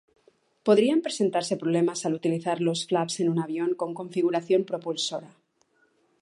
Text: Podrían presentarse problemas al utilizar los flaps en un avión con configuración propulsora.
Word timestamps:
Podrían 0.67 1.01
presentarse 1.05 1.55
problemas 1.63 2.05
al 2.07 2.15
utilizar 2.19 2.59
los 2.59 2.87
flaps 2.87 3.19
en 3.19 3.29
un 3.29 3.37
avión 3.39 3.75
con 3.75 3.93
configuración 3.93 4.65
propulsora. 4.65 5.29